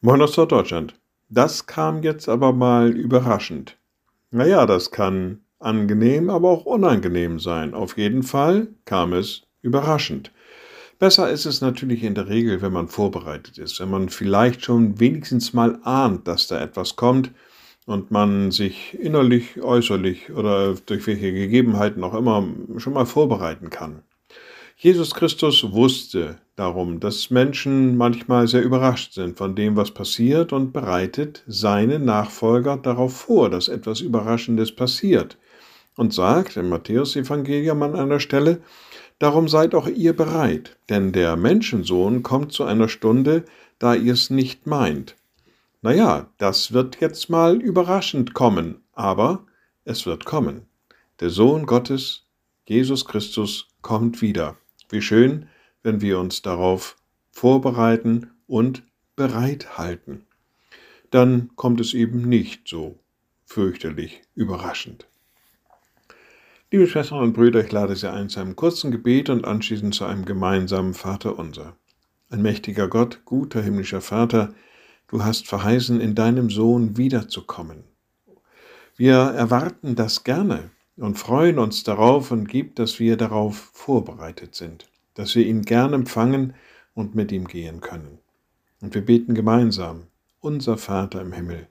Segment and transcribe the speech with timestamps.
[0.00, 0.94] Moin aus Deutschland.
[1.28, 3.76] Das kam jetzt aber mal überraschend.
[4.30, 7.74] Naja, das kann angenehm, aber auch unangenehm sein.
[7.74, 10.30] Auf jeden Fall kam es überraschend.
[11.00, 15.00] Besser ist es natürlich in der Regel, wenn man vorbereitet ist, wenn man vielleicht schon
[15.00, 17.32] wenigstens mal ahnt, dass da etwas kommt
[17.84, 22.46] und man sich innerlich, äußerlich oder durch welche Gegebenheiten auch immer
[22.76, 24.04] schon mal vorbereiten kann.
[24.80, 30.72] Jesus Christus wusste darum, dass Menschen manchmal sehr überrascht sind von dem, was passiert und
[30.72, 35.36] bereitet seine Nachfolger darauf vor, dass etwas Überraschendes passiert
[35.96, 38.60] und sagt im Matthäusevangelium an einer Stelle,
[39.18, 43.44] Darum seid auch ihr bereit, denn der Menschensohn kommt zu einer Stunde,
[43.80, 45.16] da ihr es nicht meint.
[45.82, 49.44] Naja, das wird jetzt mal überraschend kommen, aber
[49.84, 50.66] es wird kommen.
[51.18, 52.26] Der Sohn Gottes,
[52.66, 54.56] Jesus Christus, kommt wieder.
[54.90, 55.48] Wie schön,
[55.82, 56.96] wenn wir uns darauf
[57.30, 58.82] vorbereiten und
[59.16, 60.26] bereithalten.
[61.10, 62.98] Dann kommt es eben nicht so
[63.44, 65.06] fürchterlich überraschend.
[66.70, 70.04] Liebe Schwestern und Brüder, ich lade Sie ein zu einem kurzen Gebet und anschließend zu
[70.04, 71.76] einem gemeinsamen Vaterunser.
[72.28, 74.52] Ein mächtiger Gott, guter himmlischer Vater,
[75.06, 77.84] du hast verheißen, in deinem Sohn wiederzukommen.
[78.96, 84.88] Wir erwarten das gerne, und freuen uns darauf und gibt, dass wir darauf vorbereitet sind,
[85.14, 86.54] dass wir ihn gern empfangen
[86.94, 88.18] und mit ihm gehen können.
[88.80, 90.06] Und wir beten gemeinsam,
[90.40, 91.68] unser Vater im Himmel,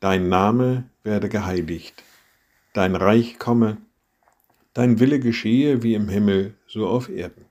[0.00, 2.02] dein Name werde geheiligt,
[2.72, 3.78] dein Reich komme,
[4.74, 7.46] dein Wille geschehe wie im Himmel, so auf Erden.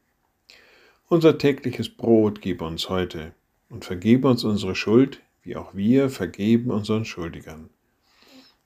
[1.08, 3.34] Unser tägliches Brot gib uns heute
[3.69, 7.69] und vergebe uns unsere Schuld, wie auch wir vergeben unseren Schuldigern